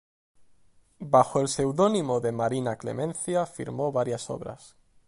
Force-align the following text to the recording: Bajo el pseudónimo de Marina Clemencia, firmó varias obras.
Bajo 1.13 1.41
el 1.41 1.47
pseudónimo 1.47 2.21
de 2.21 2.31
Marina 2.31 2.75
Clemencia, 2.77 3.45
firmó 3.45 3.91
varias 3.91 4.31
obras. 4.31 4.75